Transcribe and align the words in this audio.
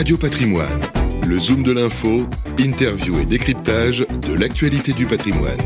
Radio 0.00 0.16
Patrimoine, 0.16 0.80
le 1.26 1.38
zoom 1.38 1.62
de 1.62 1.72
l'info, 1.72 2.26
interview 2.58 3.20
et 3.20 3.26
décryptage 3.26 4.06
de 4.26 4.32
l'actualité 4.32 4.94
du 4.94 5.04
patrimoine. 5.04 5.58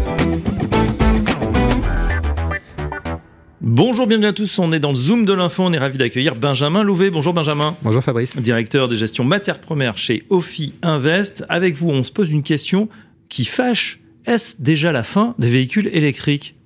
Bonjour, 3.60 4.08
bienvenue 4.08 4.26
à 4.26 4.32
tous. 4.32 4.58
On 4.58 4.72
est 4.72 4.80
dans 4.80 4.90
le 4.90 4.98
Zoom 4.98 5.24
de 5.24 5.32
l'info. 5.32 5.62
On 5.62 5.72
est 5.72 5.78
ravi 5.78 5.98
d'accueillir 5.98 6.34
Benjamin 6.34 6.82
Louvet. 6.82 7.10
Bonjour 7.10 7.32
Benjamin. 7.32 7.76
Bonjour 7.82 8.02
Fabrice. 8.02 8.36
Directeur 8.36 8.88
de 8.88 8.96
gestion 8.96 9.22
matières 9.22 9.60
premières 9.60 9.96
chez 9.96 10.24
Ophi 10.30 10.74
Invest. 10.82 11.44
Avec 11.48 11.76
vous, 11.76 11.90
on 11.90 12.02
se 12.02 12.10
pose 12.10 12.32
une 12.32 12.42
question 12.42 12.88
qui 13.28 13.44
fâche. 13.44 14.00
Est-ce 14.26 14.56
déjà 14.58 14.90
la 14.90 15.04
fin 15.04 15.36
des 15.38 15.48
véhicules 15.48 15.88
électriques? 15.92 16.56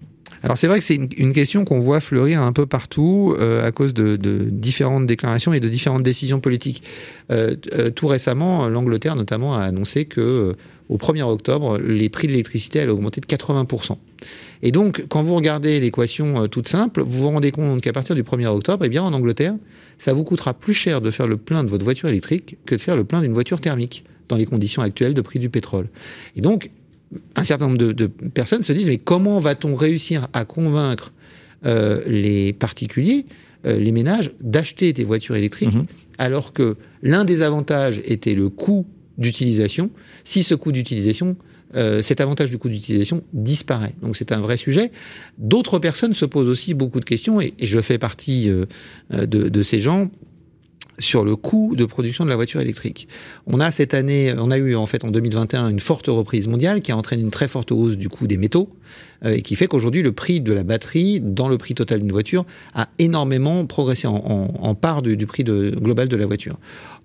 Alors 0.43 0.57
c'est 0.57 0.67
vrai 0.67 0.79
que 0.79 0.85
c'est 0.85 0.95
une, 0.95 1.33
question 1.33 1.65
qu'on 1.65 1.81
voit 1.81 2.01
fleurir 2.01 2.43
un 2.43 2.53
peu 2.53 2.67
partout 2.67 3.35
euh, 3.39 3.67
à 3.67 3.73
cause 3.73 3.95
de, 3.95 4.17
différentes 4.51 5.07
déclarations 5.07 5.53
et 5.53 5.61
de 5.61 5.69
différentes 5.69 6.03
décisions 6.03 6.41
politiques. 6.41 6.83
Euh, 7.31 7.57
euh, 7.75 7.91
tout 7.91 8.07
récemment, 8.07 8.69
l'Angleterre 8.69 9.17
notamment 9.17 9.55
a 9.57 9.63
annoncé 9.63 10.05
que 10.05 10.55
au 10.89 10.97
1er 10.97 11.23
octobre, 11.23 11.79
les 11.79 12.09
prix 12.09 12.29
de 12.29 12.33
l'électricité 12.33 12.81
allaient 12.81 12.93
augmenter 12.93 13.21
de 13.21 13.27
80%. 13.27 13.99
Et 14.63 14.73
donc, 14.73 15.05
quand 15.09 15.23
vous 15.23 15.35
regardez 15.35 15.81
l'équation 15.81 16.49
toute 16.49 16.67
simple, 16.67 17.03
vous 17.03 17.19
vous 17.19 17.29
rendez 17.29 17.51
compte 17.51 17.83
qu'à 17.83 17.93
partir 17.93 18.15
du 18.15 18.23
1er 18.23 18.47
octobre, 18.47 18.85
eh 18.87 18.89
bien, 18.89 19.03
en 19.03 19.13
Angleterre, 19.13 19.55
ça 19.99 20.15
vous 20.15 20.25
coûtera 20.25 20.55
plus 20.55 20.73
cher 20.73 21.03
de 21.03 21.11
faire 21.11 21.27
le 21.27 21.37
plein 21.37 21.63
de 21.63 21.69
votre 21.69 21.85
voiture 21.85 22.09
électrique 22.09 22.57
que 22.65 22.75
de 22.75 22.81
faire 22.81 22.97
le 22.97 23.05
plein 23.05 23.21
d'une 23.21 23.35
voiture 23.35 23.61
thermique 23.61 24.05
dans 24.29 24.37
les 24.37 24.47
conditions 24.47 24.81
actuelles 24.81 25.15
de 25.15 25.21
prix 25.21 25.39
du 25.39 25.51
pétrole. 25.51 25.89
Et 26.37 26.41
donc, 26.41 26.71
un 27.37 27.45
certain 27.45 27.69
nombre 27.69 27.79
de, 27.79 28.07
personnes 28.07 28.63
se 28.63 28.73
disent 28.73 28.89
mais 28.89 28.99
comment 28.99 29.39
va-t-on 29.39 29.75
réussir 29.75 30.29
à 30.33 30.45
convaincre 30.45 31.13
euh, 31.67 32.03
les 32.07 32.53
particuliers, 32.53 33.27
euh, 33.67 33.79
les 33.79 33.93
ménages, 33.93 34.33
d'acheter 34.41 34.93
des 34.93 35.05
voitures 35.05 35.37
électriques 35.37 35.75
mhm. 35.75 35.87
alors 36.19 36.53
que 36.53 36.77
l'un 37.03 37.25
des 37.25 37.43
avantages 37.43 38.01
était 38.05 38.35
le 38.35 38.49
coût 38.49 38.87
d'utilisation. 39.17 39.91
Si 40.25 40.43
ce 40.43 40.55
coût 40.55 40.71
d'utilisation, 40.71 41.37
euh, 41.75 42.03
cet 42.03 42.21
avantage 42.21 42.51
du 42.51 42.59
coût 42.59 42.69
d'utilisation 42.69 43.25
disparaît. 43.33 43.95
Donc 44.03 44.17
c'est 44.17 44.33
un 44.33 44.41
vrai 44.41 44.57
sujet. 44.57 44.93
D'autres 45.39 45.79
personnes 45.79 46.15
se 46.15 46.25
posent 46.25 46.49
aussi 46.49 46.75
beaucoup 46.75 47.01
de 47.01 47.05
questions 47.05 47.41
et, 47.41 47.55
je 47.61 47.81
fais 47.81 47.99
partie 47.99 48.51
de, 49.11 49.63
ces 49.63 49.81
gens 49.81 50.11
sur 50.99 51.25
le 51.25 51.37
coût 51.37 51.75
de 51.77 51.85
production 51.85 52.25
de 52.25 52.31
la 52.31 52.37
voiture 52.37 52.61
électrique. 52.61 53.09
On 53.47 53.61
a 53.61 53.71
cette 53.71 53.95
année, 53.95 54.35
on 54.37 54.51
a 54.51 54.59
eu 54.59 54.75
en 54.75 54.87
fait 54.87 55.05
en 55.05 55.11
2021 55.11 55.69
une 55.69 55.81
forte 55.81 56.07
reprise 56.09 56.49
mondiale 56.49 56.81
qui 56.81 56.93
a 56.93 56.97
entraîné 56.97 57.23
une 57.23 57.31
très 57.31 57.49
forte 57.49 57.73
hausse 57.73 57.97
du 57.97 58.09
coût 58.09 58.27
des 58.27 58.37
métaux 58.37 58.71
euh, 59.25 59.35
et 59.35 59.43
qui 59.43 59.57
fait 59.57 59.67
qu'aujourd'hui 59.67 60.03
le 60.03 60.13
prix 60.13 60.41
de 60.41 60.53
la 60.53 60.63
batterie 60.63 61.21
dans 61.21 61.49
le 61.49 61.59
prix 61.59 61.75
total 61.75 62.01
d'une 62.01 62.13
voiture 62.13 62.45
a 62.75 62.89
énormément 62.99 63.67
progressé 63.67 64.07
en, 64.07 64.75
part 64.75 65.03
du, 65.03 65.27
prix 65.27 65.45
de, 65.45 65.71
global 65.71 66.09
de 66.09 66.17
la 66.17 66.27
voiture. 66.27 66.57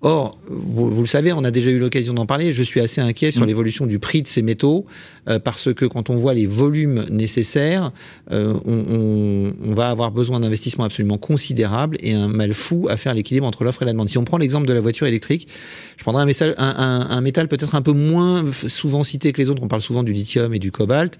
Or, 0.02 0.38
vous, 0.46 1.00
le 1.00 1.06
savez, 1.06 1.32
on 1.32 1.44
a 1.44 1.50
déjà 1.50 1.70
eu 1.70 1.78
l'occasion 1.78 2.12
d'en 2.12 2.26
parler. 2.26 2.52
Je 2.52 2.62
suis 2.62 2.80
assez 2.80 3.00
inquiet 3.00 3.30
sur 3.30 3.42
mm. 3.42 3.46
l'évolution 3.46 3.86
du 3.86 3.98
prix 3.98 4.22
de 4.22 4.26
ces 4.26 4.42
métaux 4.42 4.86
euh, 5.28 5.38
parce 5.38 5.72
que 5.72 5.86
quand 5.86 6.10
on 6.10 6.16
voit 6.16 6.34
les 6.34 6.46
volumes 6.46 7.04
nécessaires, 7.10 7.90
euh, 8.30 8.54
on, 8.64 9.54
on, 9.64 9.74
va 9.74 9.88
avoir 9.88 10.10
besoin 10.10 10.40
d'investissements 10.40 10.84
absolument 10.84 11.18
considérables 11.18 11.96
et 12.00 12.12
un 12.12 12.28
mal 12.28 12.54
fou 12.54 12.86
à 12.90 12.96
faire 12.96 13.14
l'équilibre 13.14 13.46
entre 13.46 13.64
l'offre 13.64 13.83
Si 14.08 14.18
on 14.18 14.24
prend 14.24 14.38
l'exemple 14.38 14.66
de 14.66 14.72
la 14.72 14.80
voiture 14.80 15.06
électrique, 15.06 15.48
je 15.96 16.02
prendrai 16.02 16.22
un, 16.22 17.20
métal 17.20 17.48
peut-être 17.48 17.74
un 17.74 17.82
peu 17.82 17.92
moins 17.92 18.44
souvent 18.52 19.04
cité 19.04 19.32
que 19.32 19.40
les 19.40 19.50
autres. 19.50 19.62
On 19.62 19.68
parle 19.68 19.82
souvent 19.82 20.02
du 20.02 20.12
lithium 20.12 20.54
et 20.54 20.58
du 20.58 20.70
cobalt, 20.72 21.18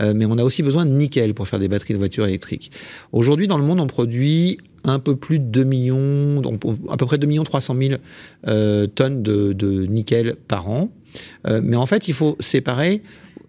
euh, 0.00 0.12
mais 0.14 0.26
on 0.26 0.38
a 0.38 0.44
aussi 0.44 0.62
besoin 0.62 0.86
de 0.86 0.90
nickel 0.90 1.34
pour 1.34 1.48
faire 1.48 1.58
des 1.58 1.68
batteries 1.68 1.94
de 1.94 1.98
voitures 1.98 2.26
électriques. 2.26 2.70
Aujourd'hui, 3.12 3.48
dans 3.48 3.58
le 3.58 3.64
monde, 3.64 3.80
on 3.80 3.86
produit 3.86 4.58
un 4.84 4.98
peu 4.98 5.16
plus 5.16 5.38
de 5.38 5.44
2 5.44 5.64
millions, 5.64 6.42
à 6.90 6.96
peu 6.96 7.06
près 7.06 7.18
2 7.18 7.26
millions 7.26 7.44
300 7.44 7.76
000 7.80 7.94
euh, 8.46 8.86
tonnes 8.86 9.22
de, 9.22 9.52
de, 9.52 9.86
nickel 9.86 10.36
par 10.48 10.68
an. 10.68 10.90
Euh, 11.46 11.60
mais 11.62 11.76
en 11.76 11.86
fait, 11.86 12.08
il 12.08 12.14
faut 12.14 12.36
séparer 12.40 13.02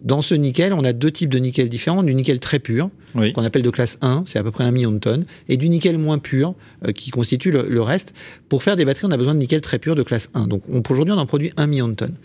dans 0.05 0.21
ce 0.21 0.35
nickel, 0.35 0.71
on 0.71 0.83
a 0.83 0.93
deux 0.93 1.11
types 1.11 1.31
de 1.31 1.39
nickel 1.39 1.67
différents. 1.67 2.03
Du 2.03 2.13
nickel 2.13 2.39
très 2.39 2.59
pur, 2.59 2.89
qu'on 3.13 3.43
appelle 3.43 3.63
de 3.63 3.69
classe 3.71 3.97
1, 4.01 4.23
c'est 4.27 4.37
à 4.37 4.43
peu 4.43 4.51
près 4.51 4.63
un 4.63 4.71
million 4.71 4.91
de 4.91 4.99
tonnes, 4.99 5.25
et 5.49 5.57
du 5.57 5.67
nickel 5.67 5.97
moins 5.97 6.19
pur, 6.19 6.53
euh, 6.85 6.91
qui 6.91 7.09
constitue 7.09 7.51
le, 7.51 7.81
reste. 7.81 8.13
Pour 8.47 8.61
faire 8.61 8.75
des 8.75 8.85
batteries, 8.85 9.07
on 9.07 9.11
a 9.11 9.17
besoin 9.17 9.33
de 9.33 9.39
nickel 9.39 9.61
très 9.61 9.79
pur 9.79 9.95
de 9.95 10.03
classe 10.03 10.29
1. 10.35 10.47
Donc 10.47 10.63
aujourd'hui, 10.89 11.13
on 11.13 11.17
en 11.17 11.25
produit 11.25 11.51
un 11.57 11.65
million 11.65 11.87
de 11.87 11.95
tonnes. 11.95 12.15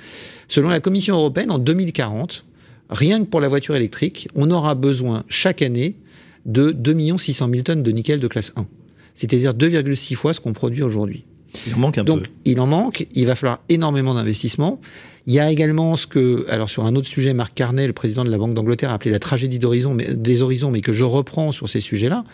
Selon 0.49 0.69
la 0.69 0.81
Commission 0.81 1.17
européenne, 1.17 1.51
en 1.51 1.59
2040, 1.59 2.45
rien 2.91 3.21
que 3.21 3.25
pour 3.25 3.41
la 3.41 3.49
voiture 3.49 3.75
électrique, 3.75 4.29
on 4.35 4.51
aura 4.51 4.75
besoin 4.75 5.25
chaque 5.29 5.63
année 5.63 5.97
de 6.45 6.73
2 6.73 7.17
600 7.17 7.49
000 7.51 7.63
tonnes 7.63 7.83
de 7.83 7.91
nickel 7.91 8.21
de 8.21 8.29
classe 8.29 8.53
1. 8.57 8.67
C'est-à-dire 9.15 9.55
2,6 9.55 10.15
fois 10.15 10.35
ce 10.35 10.41
qu'on 10.41 10.53
produit 10.53 10.83
aujourd'hui. 10.83 11.25
Il 11.67 11.75
en 11.75 11.79
manque 11.79 11.99
un 11.99 12.05
Donc, 12.05 12.31
il 12.45 12.61
en 12.61 12.67
manque. 12.67 13.07
Il 13.15 13.27
va 13.27 13.35
falloir 13.35 13.61
énormément 13.69 14.15
d'investissements. 14.15 14.81
Il 15.27 15.35
y 15.35 15.41
a 15.41 15.51
également 15.51 15.97
ce 15.97 16.07
que, 16.07 16.47
alors 16.49 16.71
sur 16.71 16.85
un 16.87 16.97
autre 16.97 17.09
sujet, 17.09 17.35
Marc 17.35 17.55
Carnet, 17.55 17.87
le 17.87 17.93
président 17.93 18.25
de 18.25 18.31
la 18.31 18.39
Banque 18.39 18.55
d'Angleterre, 18.55 18.91
a 18.91 18.95
appelé 18.95 19.11
la 19.11 19.19
tragédie 19.19 19.59
d'horizon, 19.59 19.95
des 19.95 20.43
horizons, 20.43 20.71
mais 20.71 20.81
que 20.81 20.93
je 20.93 21.05
reprends 21.05 21.53
sur 21.53 21.69
ces 21.69 21.81
sujets-là. 21.81 22.25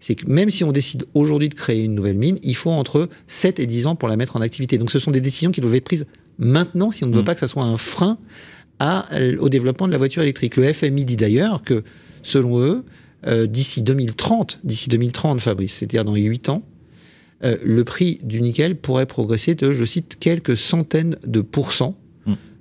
C'est 0.00 0.14
que 0.14 0.26
même 0.26 0.50
si 0.50 0.62
on 0.62 0.70
décide 0.70 1.06
aujourd'hui 1.14 1.48
de 1.48 1.54
créer 1.54 1.82
une 1.82 1.94
nouvelle 1.94 2.16
mine, 2.16 2.38
il 2.42 2.54
faut 2.54 2.70
entre 2.70 3.08
7 3.26 3.58
et 3.58 3.66
10 3.66 3.88
ans 3.88 3.96
pour 3.96 4.08
la 4.08 4.16
mettre 4.16 4.36
en 4.36 4.40
activité. 4.40 4.78
Donc 4.78 4.90
ce 4.90 5.00
sont 5.00 5.10
des 5.10 5.20
décisions 5.20 5.50
qui 5.50 5.60
doivent 5.60 5.74
être 5.74 5.84
prises 5.84 6.06
maintenant 6.38 6.92
si 6.92 7.02
on 7.02 7.08
ne 7.08 7.14
veut 7.14 7.22
mm. 7.22 7.24
pas 7.24 7.34
que 7.34 7.40
ça 7.40 7.48
soit 7.48 7.64
un 7.64 7.76
frein 7.76 8.18
à, 8.78 9.06
au 9.40 9.48
développement 9.48 9.88
de 9.88 9.92
la 9.92 9.98
voiture 9.98 10.22
électrique. 10.22 10.56
Le 10.56 10.72
FMI 10.72 11.04
dit 11.04 11.16
d'ailleurs 11.16 11.62
que, 11.62 11.82
selon 12.22 12.60
eux, 12.60 12.84
euh, 13.26 13.46
d'ici 13.46 13.82
2030, 13.82 14.60
d'ici 14.62 14.88
2030, 14.88 15.40
Fabrice, 15.40 15.74
c'est-à-dire 15.74 16.04
dans 16.04 16.14
8 16.14 16.48
ans, 16.48 16.62
euh, 17.44 17.56
le 17.64 17.84
prix 17.84 18.20
du 18.22 18.40
nickel 18.40 18.76
pourrait 18.76 19.06
progresser 19.06 19.54
de, 19.54 19.72
je 19.72 19.84
cite, 19.84 20.16
quelques 20.20 20.56
centaines 20.56 21.16
de 21.26 21.40
pourcents. 21.40 21.96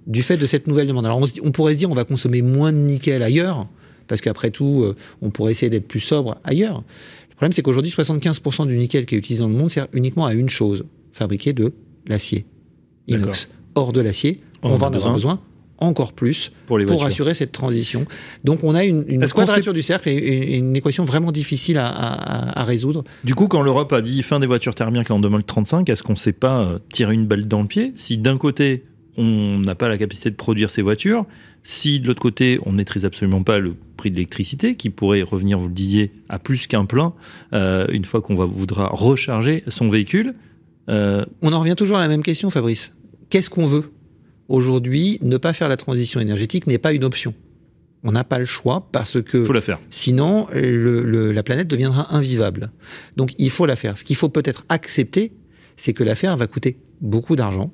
Du 0.07 0.23
fait 0.23 0.37
de 0.37 0.45
cette 0.45 0.67
nouvelle 0.67 0.87
demande. 0.87 1.05
Alors 1.05 1.21
on, 1.43 1.51
pourrait 1.51 1.73
se 1.73 1.79
dire 1.79 1.91
on 1.91 1.95
va 1.95 2.05
consommer 2.05 2.41
moins 2.41 2.71
de 2.71 2.77
nickel 2.77 3.21
ailleurs, 3.21 3.67
parce 4.07 4.21
qu'après 4.21 4.49
tout, 4.49 4.83
euh, 4.83 4.95
on 5.21 5.29
pourrait 5.29 5.51
essayer 5.51 5.69
d'être 5.69 5.87
plus 5.87 5.99
sobre 5.99 6.37
ailleurs. 6.43 6.83
Le 7.29 7.35
problème, 7.35 7.51
c'est 7.51 7.61
qu'aujourd'hui, 7.61 7.91
75% 7.91 8.65
du 8.65 8.77
nickel 8.77 9.05
qui 9.05 9.15
est 9.15 9.17
utilisé 9.17 9.43
dans 9.43 9.49
le 9.49 9.55
monde 9.55 9.69
sert 9.69 9.87
uniquement 9.93 10.25
à 10.25 10.33
une 10.33 10.49
chose, 10.49 10.85
fabriquer 11.11 11.53
de 11.53 11.73
l'acier 12.07 12.45
inox. 13.07 13.49
Or 13.75 13.93
de 13.93 14.01
l'acier, 14.01 14.41
on, 14.63 14.75
va 14.75 14.87
en 14.87 14.93
avoir 14.93 15.13
besoin 15.13 15.39
encore 15.79 16.13
plus 16.13 16.51
pour, 16.65 17.05
assurer 17.05 17.33
cette 17.33 17.51
transition. 17.51 18.05
Donc 18.43 18.63
on 18.63 18.73
a 18.73 18.83
une, 18.83 19.03
une 19.07 19.25
quadrature 19.27 19.73
du 19.73 19.81
cercle 19.81 20.09
et, 20.09 20.57
une 20.57 20.75
équation 20.75 21.05
vraiment 21.05 21.31
difficile 21.31 21.77
à, 21.79 22.63
résoudre. 22.63 23.03
Du 23.23 23.35
coup, 23.35 23.47
quand 23.47 23.61
l'Europe 23.61 23.93
a 23.93 24.01
dit 24.01 24.23
fin 24.23 24.39
des 24.39 24.47
voitures 24.47 24.75
thermiques 24.75 25.11
en 25.11 25.19
2035, 25.19 25.87
est-ce 25.89 26.03
qu'on 26.03 26.13
ne 26.13 26.17
sait 26.17 26.33
pas 26.33 26.61
euh, 26.61 26.79
tirer 26.91 27.13
une 27.13 27.27
balle 27.27 27.47
dans 27.47 27.61
le 27.61 27.67
pied? 27.67 27.93
Si 27.95 28.17
d'un 28.17 28.37
côté, 28.37 28.83
on 29.17 29.59
n'a 29.59 29.75
pas 29.75 29.89
la 29.89 29.97
capacité 29.97 30.29
de 30.29 30.35
produire 30.35 30.69
ces 30.69 30.81
voitures, 30.81 31.25
si 31.63 31.99
de 31.99 32.07
l'autre 32.07 32.21
côté, 32.21 32.59
on 32.65 32.71
ne 32.71 32.77
maîtrise 32.77 33.03
absolument 33.03 33.43
pas 33.43 33.57
le 33.57 33.75
prix 33.97 34.09
de 34.09 34.15
l'électricité, 34.15 34.75
qui 34.75 34.89
pourrait 34.89 35.21
revenir, 35.21 35.57
vous 35.59 35.67
le 35.67 35.73
disiez, 35.73 36.11
à 36.29 36.39
plus 36.39 36.67
qu'un 36.67 36.85
plein, 36.85 37.13
euh, 37.53 37.87
une 37.91 38.05
fois 38.05 38.21
qu'on 38.21 38.35
voudra 38.35 38.87
recharger 38.87 39.63
son 39.67 39.89
véhicule. 39.89 40.35
Euh, 40.87 41.25
on 41.41 41.51
en 41.51 41.59
revient 41.59 41.75
toujours 41.75 41.97
à 41.97 41.99
la 41.99 42.07
même 42.07 42.23
question, 42.23 42.49
Fabrice. 42.49 42.93
Qu'est-ce 43.29 43.49
qu'on 43.49 43.65
veut 43.65 43.91
Aujourd'hui, 44.47 45.19
ne 45.21 45.35
pas 45.35 45.51
faire 45.51 45.67
la 45.67 45.75
transition 45.75 46.21
énergétique 46.21 46.67
n'est 46.67 46.77
pas 46.77 46.93
une 46.93 47.03
option. 47.03 47.33
On 48.03 48.13
n'a 48.13 48.23
pas 48.23 48.39
le 48.39 48.45
choix 48.45 48.87
parce 48.91 49.21
que 49.21 49.43
faut 49.43 49.51
la 49.51 49.59
faire. 49.59 49.79
sinon 49.89 50.47
la 50.53 51.43
planète 51.43 51.67
deviendra 51.67 52.15
invivable. 52.15 52.71
Donc 53.17 53.33
il 53.39 53.49
faut 53.49 53.65
la 53.65 53.75
faire. 53.75 53.97
Ce 53.97 54.05
qu'il 54.05 54.15
faut 54.15 54.29
peut-être 54.29 54.65
accepter, 54.69 55.33
c'est 55.75 55.91
que 55.91 56.03
l'affaire 56.05 56.37
va 56.37 56.47
coûter 56.47 56.77
beaucoup 57.01 57.35
d'argent, 57.35 57.73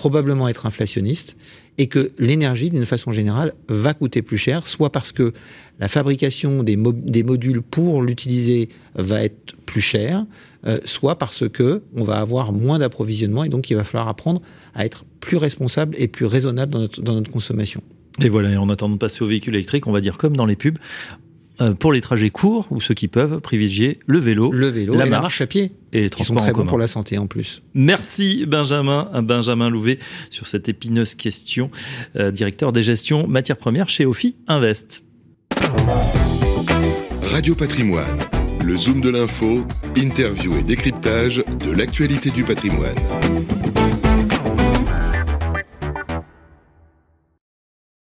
probablement 0.00 0.48
être 0.48 0.64
inflationniste, 0.64 1.36
et 1.76 1.86
que 1.86 2.12
l'énergie, 2.18 2.70
d'une 2.70 2.86
façon 2.86 3.12
générale, 3.12 3.52
va 3.68 3.92
coûter 3.92 4.22
plus 4.22 4.38
cher, 4.38 4.66
soit 4.66 4.90
parce 4.90 5.12
que 5.12 5.34
la 5.78 5.88
fabrication 5.88 6.62
des, 6.62 6.74
des 6.74 7.22
modules 7.22 7.60
pour 7.60 8.00
l'utiliser 8.00 8.70
va 8.94 9.22
être 9.22 9.54
plus 9.66 9.82
chère, 9.82 10.24
euh, 10.66 10.78
soit 10.86 11.18
parce 11.18 11.46
que 11.50 11.82
on 11.94 12.02
va 12.02 12.18
avoir 12.18 12.54
moins 12.54 12.78
d'approvisionnement 12.78 13.44
et 13.44 13.50
donc 13.50 13.68
il 13.68 13.76
va 13.76 13.84
falloir 13.84 14.08
apprendre 14.08 14.40
à 14.74 14.86
être 14.86 15.04
plus 15.20 15.36
responsable 15.36 15.94
et 15.98 16.08
plus 16.08 16.24
raisonnable 16.24 16.72
dans 16.72 16.80
notre, 16.80 17.02
dans 17.02 17.12
notre 17.12 17.30
consommation. 17.30 17.82
Et 18.22 18.30
voilà, 18.30 18.52
et 18.52 18.56
en 18.56 18.70
attendant 18.70 18.94
de 18.94 18.98
passer 18.98 19.22
au 19.22 19.26
véhicule 19.26 19.54
électrique, 19.54 19.86
on 19.86 19.92
va 19.92 20.00
dire 20.00 20.16
comme 20.16 20.34
dans 20.34 20.46
les 20.46 20.56
pubs, 20.56 20.78
pour 21.78 21.92
les 21.92 22.00
trajets 22.00 22.30
courts 22.30 22.66
ou 22.70 22.80
ceux 22.80 22.94
qui 22.94 23.08
peuvent 23.08 23.40
privilégier 23.40 23.98
le 24.06 24.18
vélo, 24.18 24.52
le 24.52 24.68
vélo, 24.68 24.94
la, 24.94 25.06
marche, 25.06 25.40
à 25.40 25.46
pied 25.46 25.72
et 25.92 26.02
les 26.02 26.10
transports 26.10 26.38
très 26.38 26.52
bons 26.52 26.66
pour 26.66 26.78
la 26.78 26.88
santé 26.88 27.18
en 27.18 27.26
plus. 27.26 27.62
Merci 27.74 28.46
Benjamin, 28.46 29.10
Benjamin 29.22 29.68
Louvet 29.68 29.98
sur 30.30 30.46
cette 30.46 30.68
épineuse 30.68 31.14
question, 31.14 31.70
euh, 32.16 32.30
directeur 32.30 32.72
des 32.72 32.82
gestions 32.82 33.26
matières 33.26 33.58
premières 33.58 33.88
chez 33.88 34.06
Ophi 34.06 34.36
Invest. 34.46 35.04
Radio 37.22 37.54
Patrimoine, 37.54 38.18
le 38.64 38.76
zoom 38.76 39.00
de 39.00 39.10
l'info, 39.10 39.66
interview 39.96 40.56
et 40.56 40.62
décryptage 40.62 41.44
de 41.64 41.70
l'actualité 41.70 42.30
du 42.30 42.44
patrimoine. 42.44 42.96